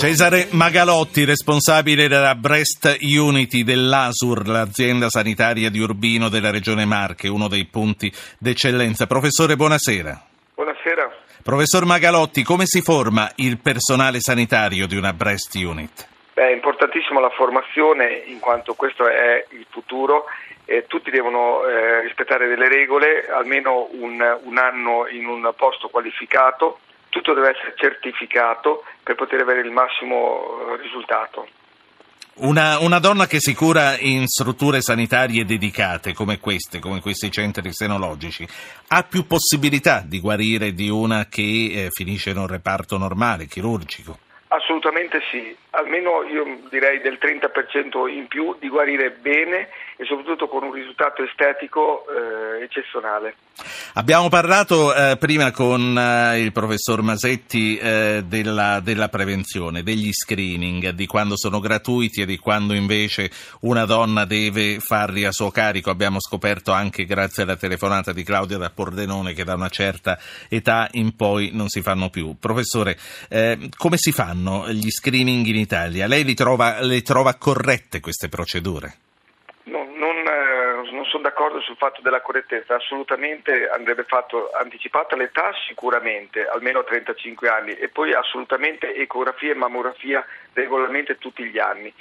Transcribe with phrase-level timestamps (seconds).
[0.00, 7.48] Cesare Magalotti, responsabile della Breast Unity dell'ASUR, l'azienda sanitaria di Urbino della Regione Marche, uno
[7.48, 9.06] dei punti d'eccellenza.
[9.06, 10.18] Professore, buonasera.
[10.54, 11.16] Buonasera.
[11.42, 16.08] Professor Magalotti, come si forma il personale sanitario di una Breast Unit?
[16.32, 20.24] Beh, è importantissima la formazione in quanto questo è il futuro.
[20.64, 26.78] Eh, tutti devono eh, rispettare delle regole, almeno un, un anno in un posto qualificato
[27.10, 31.46] tutto deve essere certificato per poter avere il massimo eh, risultato.
[32.32, 37.70] Una, una, donna che si cura in strutture sanitarie dedicate come queste, come questi centri
[37.74, 38.48] senologici,
[38.88, 44.29] ha più possibilità di guarire di una che eh, finisce in un reparto normale, chirurgico?
[44.52, 50.64] Assolutamente sì, almeno io direi del 30% in più di guarire bene e soprattutto con
[50.64, 53.36] un risultato estetico eh, eccezionale.
[53.94, 60.88] Abbiamo parlato eh, prima con eh, il professor Masetti eh, della, della, prevenzione, degli screening,
[60.90, 65.90] di quando sono gratuiti e di quando invece una donna deve farli a suo carico.
[65.90, 70.88] Abbiamo scoperto anche grazie alla telefonata di Claudia da Pordenone che da una certa età
[70.92, 72.36] in poi non si fanno più.
[72.36, 76.06] Professore, eh, come si fanno gli screening in Italia?
[76.06, 78.94] Lei li trova, le trova corrette queste procedure?
[81.10, 87.48] sono d'accordo sul fatto della correttezza, assolutamente andrebbe fatto anticipata l'età sicuramente, almeno a 35
[87.48, 91.92] anni e poi assolutamente ecografia e mammografia regolarmente tutti gli anni.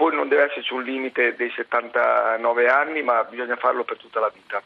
[0.00, 4.32] Poi non deve esserci un limite dei 79 anni, ma bisogna farlo per tutta la
[4.32, 4.62] vita.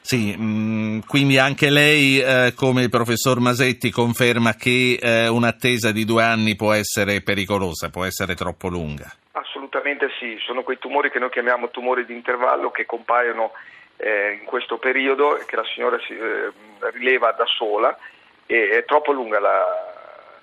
[0.00, 5.92] Sì, mh, mm, quindi anche lei, eh, come il professor Masetti, conferma che eh, un'attesa
[5.92, 9.12] di due anni può essere pericolosa, può essere troppo lunga.
[9.30, 13.52] Assolutamente sì, sono quei tumori che noi chiamiamo tumori di intervallo che compaiono
[13.98, 16.16] eh, in questo periodo e che la signora si,
[16.94, 17.96] rileva da sola
[18.46, 19.64] e è troppo lunga la,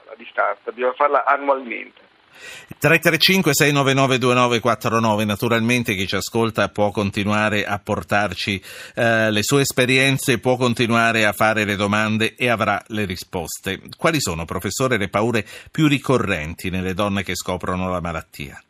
[0.06, 2.11] la distanza, bisogna farla annualmente.
[2.78, 8.62] 335 699 2949 naturalmente chi ci ascolta può continuare a portarci
[8.96, 14.20] eh, le sue esperienze può continuare a fare le domande e avrà le risposte quali
[14.20, 18.62] sono professore le paure più ricorrenti nelle donne che scoprono la malattia?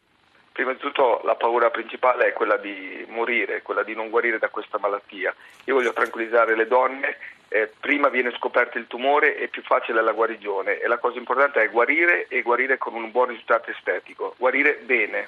[0.52, 4.50] Prima di tutto la paura principale è quella di morire, quella di non guarire da
[4.50, 5.34] questa malattia.
[5.66, 7.18] Io voglio tranquillizzare le donne,
[7.54, 11.18] eh, prima viene scoperto il tumore e più facile è la guarigione e la cosa
[11.18, 15.28] importante è guarire e guarire con un buon risultato estetico, guarire bene.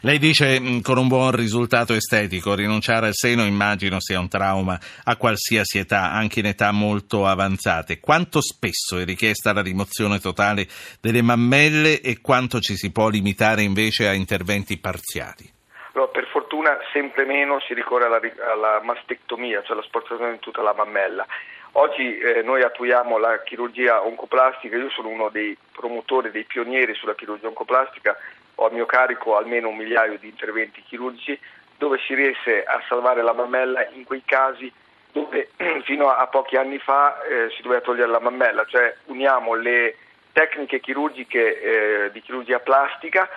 [0.00, 4.76] Lei dice mm, con un buon risultato estetico, rinunciare al seno immagino sia un trauma
[5.04, 8.00] a qualsiasi età, anche in età molto avanzate.
[8.00, 10.66] Quanto spesso è richiesta la rimozione totale
[11.00, 15.58] delle mammelle e quanto ci si può limitare invece a interventi parziali?
[15.92, 18.20] No, per fortuna sempre meno si ricorre alla,
[18.52, 21.26] alla mastectomia, cioè la sportazione di tutta la mammella.
[21.72, 27.14] Oggi eh, noi attuiamo la chirurgia oncoplastica, io sono uno dei promotori, dei pionieri sulla
[27.14, 28.16] chirurgia oncoplastica
[28.56, 31.38] ho a mio carico almeno un migliaio di interventi chirurgici
[31.78, 34.70] dove si riesce a salvare la mammella in quei casi
[35.12, 35.50] dove
[35.84, 39.96] fino a pochi anni fa eh, si doveva togliere la mammella, cioè uniamo le
[40.32, 43.28] tecniche chirurgiche eh, di chirurgia plastica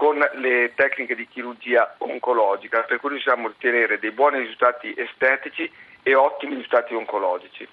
[0.00, 5.70] con le tecniche di chirurgia oncologica, per cui riusciamo a ottenere dei buoni risultati estetici
[6.02, 7.68] e ottimi risultati oncologici.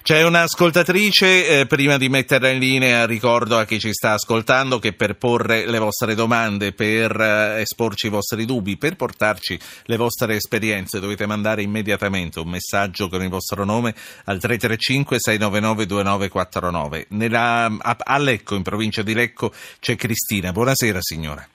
[0.00, 4.94] C'è un'ascoltatrice, eh, prima di metterla in linea ricordo a chi ci sta ascoltando che
[4.94, 10.36] per porre le vostre domande, per eh, esporci i vostri dubbi, per portarci le vostre
[10.36, 17.06] esperienze dovete mandare immediatamente un messaggio con il vostro nome al 335 699 2949.
[17.10, 20.50] Nella, a, a Lecco, in provincia di Lecco, c'è Cristina.
[20.50, 21.46] Buonasera signora.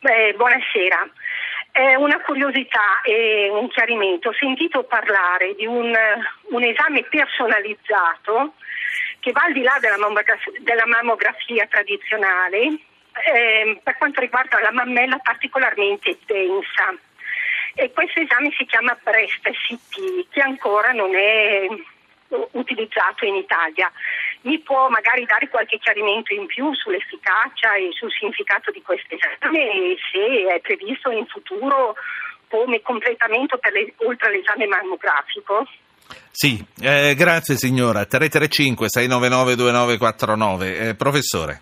[0.00, 1.10] Beh, buonasera.
[1.70, 4.30] È una curiosità e un chiarimento.
[4.30, 5.94] Ho sentito parlare di un,
[6.52, 8.54] un esame personalizzato
[9.20, 12.78] che va al di là della mammografia, della mammografia tradizionale
[13.30, 16.94] eh, per quanto riguarda la mammella particolarmente densa.
[17.74, 21.66] E questo esame si chiama Breast CT, che ancora non è
[22.52, 23.92] utilizzato in Italia.
[24.42, 29.92] Mi può magari dare qualche chiarimento in più sull'efficacia e sul significato di questo esame
[29.92, 31.94] e se è previsto in futuro
[32.48, 35.66] come completamento le, oltre all'esame mammografico?
[36.30, 38.04] Sì, eh, grazie signora.
[38.04, 40.88] 335 699 2949.
[40.88, 41.60] Eh, professore.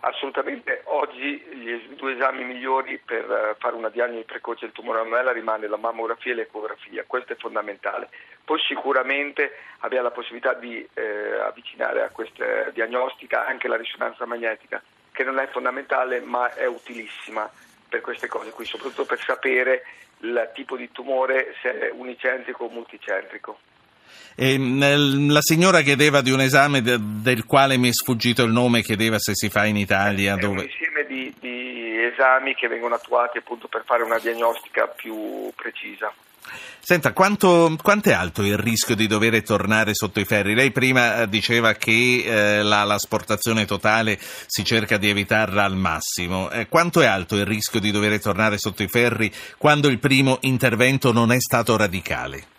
[0.00, 0.82] Assolutamente,
[1.18, 5.66] oggi gli due esami migliori per eh, fare una diagnosi precoce del tumore mammella rimane
[5.66, 8.08] la mammografia e l'ecografia, questo è fondamentale.
[8.44, 14.80] Poi sicuramente abbiamo la possibilità di eh, avvicinare a questa diagnostica anche la risonanza magnetica,
[15.10, 17.50] che non è fondamentale ma è utilissima
[17.88, 19.84] per queste cose qui, soprattutto per sapere
[20.20, 23.58] il tipo di tumore se è unicentrico o multicentrico.
[24.34, 28.82] E, la signora chiedeva di un esame de, del quale mi è sfuggito il nome,
[28.82, 30.36] chiedeva se si fa in Italia.
[30.36, 30.62] È dove...
[30.62, 36.12] insieme di, di esami che vengono attuati appunto per fare una diagnostica più precisa.
[36.80, 40.54] Senta, quanto, quanto, è alto il rischio di dover tornare sotto i ferri?
[40.54, 45.76] Lei prima eh, diceva che eh, la, la, sportazione totale si cerca di evitarla al
[45.76, 46.50] massimo.
[46.50, 50.38] Eh, quanto è alto il rischio di dover tornare sotto i ferri quando il primo
[50.42, 52.56] intervento non è stato radicale?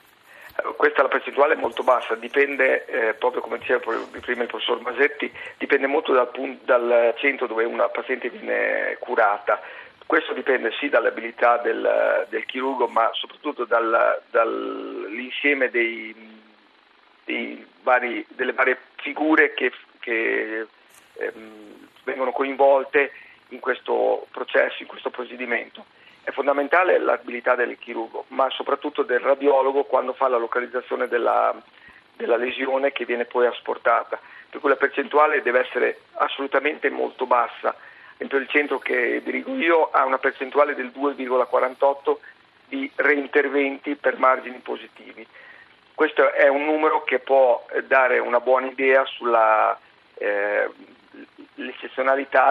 [1.40, 3.80] Percentuale è molto bassa, dipende eh, proprio come diceva
[4.20, 6.30] prima il professor Masetti, dipende molto dal,
[6.66, 9.62] dal centro dove una paziente viene curata
[10.06, 16.16] questo dipende sì dall'abilità del, del chirurgo, ma soprattutto dal, dall'insieme dei,
[17.24, 20.66] dei vari, delle varie figure che, che
[21.14, 23.12] ehm, vengono coinvolte
[23.50, 25.86] in questo processo, in questo procedimento.
[26.30, 31.60] È fondamentale l'abilità del chirurgo, ma soprattutto del radiologo quando fa la localizzazione della,
[32.16, 34.20] della lesione che viene poi asportata.
[34.48, 37.76] Per cui la percentuale deve essere assolutamente molto bassa
[38.38, 42.18] il centro che dirigo io ha una percentuale del 2,48
[42.68, 45.26] di reinterventi per margini positivi.
[45.96, 49.76] Questo è un numero che può dare una buona idea sulla
[50.14, 50.70] eh,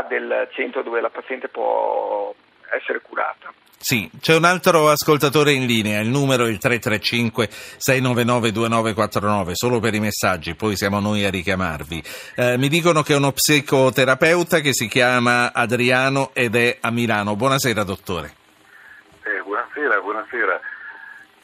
[0.08, 2.34] del centro dove la paziente può
[2.70, 3.52] essere curata.
[3.80, 10.00] Sì, c'è un altro ascoltatore in linea, il numero è il 335-699-2949, solo per i
[10.00, 12.02] messaggi, poi siamo noi a richiamarvi.
[12.34, 17.36] Eh, mi dicono che è uno psicoterapeuta che si chiama Adriano ed è a Milano.
[17.36, 18.34] Buonasera dottore.
[19.22, 20.60] Eh, buonasera, buonasera.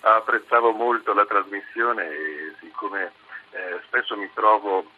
[0.00, 3.12] Apprezzavo molto la trasmissione e siccome
[3.52, 4.90] eh, spesso mi trovo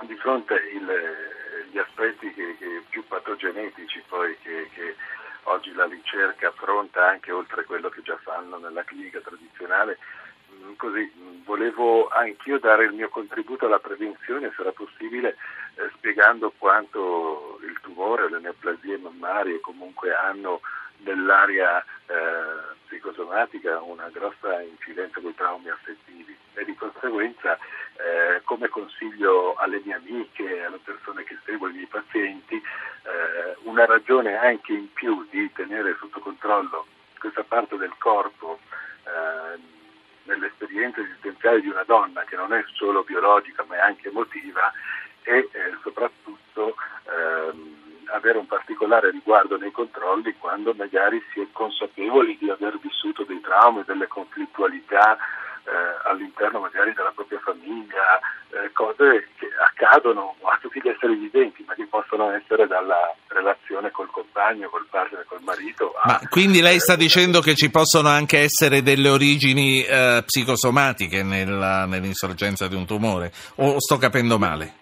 [0.00, 4.96] di fronte agli aspetti che, che più patogenetici poi che, che
[5.44, 9.98] oggi la ricerca affronta anche oltre quello che già fanno nella clinica tradizionale.
[10.52, 15.36] Mm, così mm, volevo anch'io dare il mio contributo alla prevenzione, era possibile,
[15.76, 20.60] eh, spiegando quanto il tumore le neoplasie mammarie comunque hanno
[20.98, 27.58] nell'area eh, psicosomatica una grossa incidenza con traumi affettivi e di conseguenza
[28.00, 33.86] eh, come consiglio alle mie amiche, alle persone che seguo, ai miei pazienti, eh, una
[33.86, 36.86] ragione anche in più di tenere sotto controllo
[37.18, 38.58] questa parte del corpo
[39.04, 39.60] eh,
[40.24, 44.72] nell'esperienza esistenziale di una donna che non è solo biologica ma è anche emotiva
[45.22, 46.74] e eh, soprattutto
[47.04, 53.24] ehm, avere un particolare riguardo nei controlli quando magari si è consapevoli di aver vissuto
[53.24, 55.18] dei traumi, delle conflittualità
[55.70, 58.18] eh, all'interno magari della propria famiglia,
[58.50, 63.90] eh, cose che accadono a tutti gli esseri viventi, ma che possono essere dalla relazione
[63.90, 65.94] col compagno, col partner, col marito.
[66.02, 71.22] A, ma quindi lei sta dicendo che ci possono anche essere delle origini eh, psicosomatiche
[71.22, 73.30] nella, nell'insorgenza di un tumore?
[73.56, 74.74] O sto capendo male?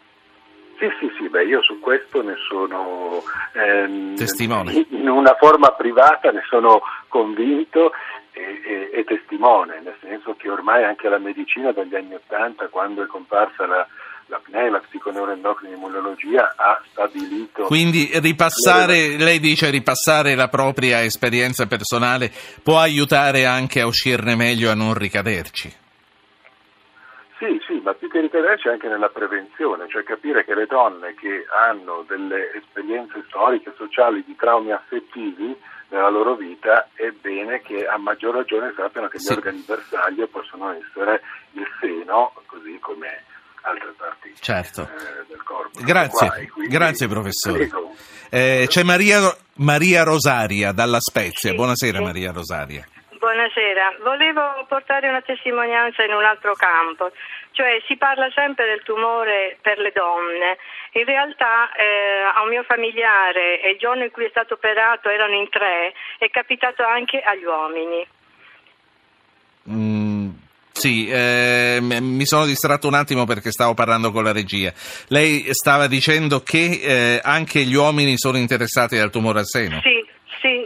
[0.79, 3.21] Sì, sì, sì, beh, io su questo ne sono
[3.53, 4.87] ehm, testimone.
[4.91, 7.91] In una forma privata ne sono convinto
[8.39, 13.03] e, e, e, testimone, nel senso che ormai anche la medicina dagli anni Ottanta, quando
[13.03, 13.87] è comparsa la,
[14.27, 17.65] la PNE, la psiconeuroendocrina immunologia, ha stabilito...
[17.65, 22.31] Quindi ripassare, lei dice ripassare la propria esperienza personale
[22.63, 25.87] può aiutare anche a uscirne meglio, a non ricaderci?
[27.39, 31.47] Sì, sì, ma più che ricaderci anche nella prevenzione, cioè capire che le donne che
[31.49, 35.57] hanno delle esperienze storiche, sociali, di traumi affettivi,
[35.89, 39.33] nella loro vita è bene che a maggior ragione sappiano che sì.
[39.33, 43.25] gli organi bersaglio possono essere il seno, così come
[43.63, 44.83] altre parti certo.
[44.83, 45.81] eh, del corpo.
[45.83, 47.71] Grazie, quindi, grazie professore.
[48.31, 51.51] Eh, c'è Maria, Maria, Rosaria dalla Spezia.
[51.51, 52.05] Sì, Buonasera sì.
[52.05, 52.87] Maria Rosaria.
[53.19, 57.11] Buonasera, volevo portare una testimonianza in un altro campo,
[57.59, 60.59] cioè si parla sempre del tumore per le donne,
[60.93, 65.09] in realtà eh, a un mio familiare e il giorno in cui è stato operato
[65.09, 68.07] erano in tre, è capitato anche agli uomini.
[69.71, 70.29] Mm,
[70.71, 74.73] sì, eh, mi sono distratto un attimo perché stavo parlando con la regia.
[75.09, 79.81] Lei stava dicendo che eh, anche gli uomini sono interessati al tumore al seno?
[79.83, 80.07] Sì,
[80.41, 80.65] sì.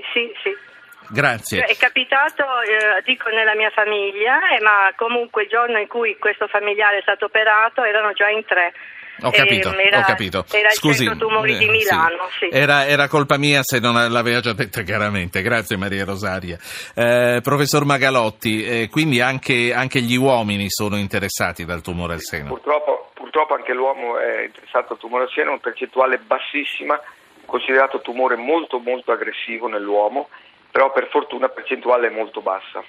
[1.13, 1.65] Grazie.
[1.65, 6.47] È capitato, eh, dico, nella mia famiglia, eh, ma comunque il giorno in cui questo
[6.47, 8.73] familiare è stato operato erano già in tre.
[9.21, 10.45] Ho capito, eh, era, ho capito.
[10.51, 12.29] Era Scusi, il centro tumori di eh, Milano.
[12.31, 12.49] Sì.
[12.51, 12.57] Sì.
[12.57, 15.43] Era, era, colpa mia se non l'aveva già detto chiaramente.
[15.43, 16.57] Grazie Maria Rosaria.
[16.95, 22.49] Eh, professor Magalotti, eh, quindi anche, anche, gli uomini sono interessati dal tumore al seno?
[22.49, 26.99] Purtroppo, purtroppo anche l'uomo è interessato al tumore al seno, una percentuale bassissima,
[27.45, 30.31] considerato tumore molto molto aggressivo nell'uomo
[30.73, 32.83] però per fortuna percentuale è molto bassa.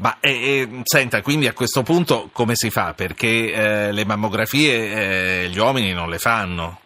[0.00, 2.94] Ma eh, eh, senta, quindi a questo punto come si fa?
[2.94, 6.80] Perché eh, le mammografie gli uomini non le fanno.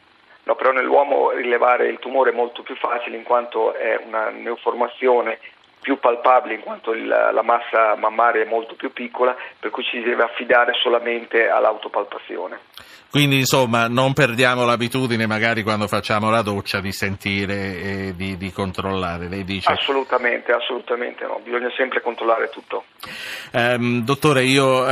[0.45, 5.39] No, però nell'uomo rilevare il tumore è molto più facile in quanto è una neoformazione
[5.81, 9.99] più palpabile in quanto il, la massa mammaria è molto più piccola, per cui ci
[9.99, 12.59] si deve affidare solamente all'autopalpazione.
[13.11, 18.53] Quindi insomma non perdiamo l'abitudine magari quando facciamo la doccia di sentire e di, di
[18.53, 19.71] controllare, lei dice?
[19.71, 22.85] Assolutamente, assolutamente no, bisogna sempre controllare tutto.
[23.53, 24.85] Um, dottore, io uh,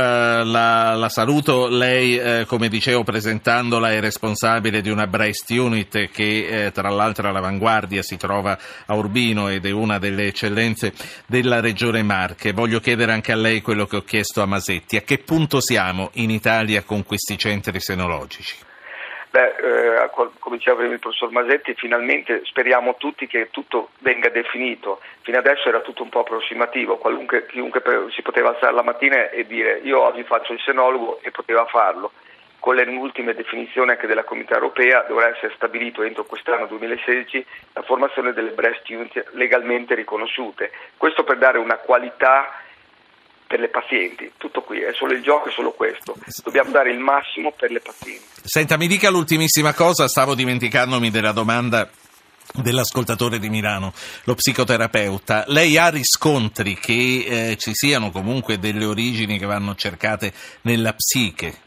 [0.43, 6.65] la, la, saluto, lei uh, come dicevo presentandola è responsabile di una breast unit che
[6.67, 10.76] uh, tra l'altro all'avanguardia si trova a Urbino ed è una delle eccellenze
[11.25, 12.53] della regione Marche.
[12.53, 16.09] Voglio chiedere anche a lei quello che ho chiesto a Masetti, a che punto siamo
[16.13, 18.65] in Italia con questi centri tecnologici?
[19.29, 25.01] Beh, eh, come diceva prima il professor Masetti, finalmente speriamo tutti che tutto venga definito.
[25.21, 27.81] Fino adesso era tutto un po' approssimativo, Qualunque, chiunque
[28.15, 32.11] si poteva alzare la mattina e dire io oggi faccio il senologo e poteva farlo.
[32.59, 37.83] Con le ultime definizioni anche della Comunità Europea dovrà essere stabilito entro quest'anno 2016 la
[37.83, 40.71] formazione delle breast unit legalmente riconosciute.
[40.97, 42.61] Questo per dare una qualità
[43.47, 44.33] per le pazienti.
[44.37, 46.15] Tutto qui, è solo il gioco, è solo questo.
[46.43, 48.25] Dobbiamo dare il massimo per le pazienti.
[48.43, 51.89] Senta, mi dica l'ultimissima cosa, stavo dimenticandomi della domanda
[52.53, 55.45] dell'ascoltatore di Milano, lo psicoterapeuta.
[55.47, 61.65] Lei ha riscontri che eh, ci siano comunque delle origini che vanno cercate nella psiche?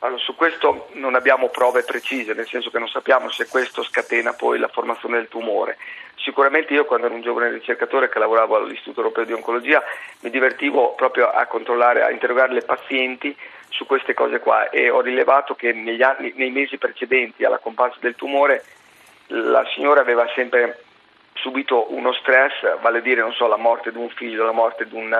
[0.00, 4.34] Allora, su questo non abbiamo prove precise, nel senso che non sappiamo se questo scatena
[4.34, 5.78] poi la formazione del tumore.
[6.16, 9.82] Sicuramente io quando ero un giovane ricercatore che lavoravo all'Istituto Europeo di Oncologia
[10.20, 13.36] mi divertivo proprio a controllare, a interrogare le pazienti
[13.68, 18.16] su queste cose qua e ho rilevato che anni, nei mesi precedenti alla comparsa del
[18.16, 18.64] tumore
[19.28, 20.84] la signora aveva sempre
[21.36, 24.94] subito uno stress, vale a dire so, la morte di un figlio, la morte di
[24.94, 25.14] un,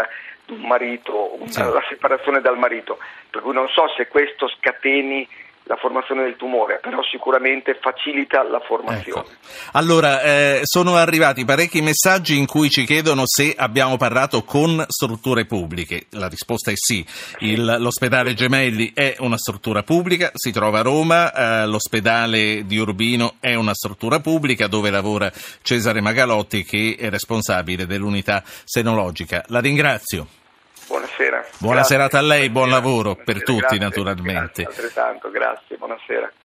[0.45, 1.61] di un marito, una, sì.
[1.61, 2.99] la separazione dal marito,
[3.31, 5.29] per cui non so se questo scateni
[5.67, 9.21] la formazione del tumore, però sicuramente facilita la formazione.
[9.21, 9.31] Ecco.
[9.73, 15.45] Allora, eh, sono arrivati parecchi messaggi in cui ci chiedono se abbiamo parlato con strutture
[15.45, 16.07] pubbliche.
[16.11, 17.05] La risposta è sì.
[17.41, 23.35] Il, l'ospedale Gemelli è una struttura pubblica, si trova a Roma, eh, l'ospedale di Urbino
[23.41, 25.33] è una struttura pubblica dove lavora
[25.63, 29.45] Cesare Magalotti che è responsabile dell'unità senologica.
[29.49, 30.45] La ringrazio.
[30.87, 31.45] Buonasera.
[31.59, 31.97] Buona grazie.
[31.97, 33.25] serata a lei, buon lavoro Buonasera.
[33.25, 34.63] per tutti grazie, naturalmente.
[34.63, 36.33] Grazie, altrettanto, grazie, buonasera.